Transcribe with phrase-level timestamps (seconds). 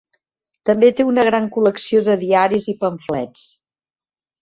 [0.69, 3.49] També té una gran col·lecció de diaris i pamflets.